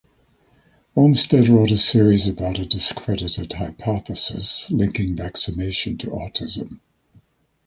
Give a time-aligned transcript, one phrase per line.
[0.95, 6.79] Olmsted wrote a series about a discredited hypothesis linking vaccination to autism.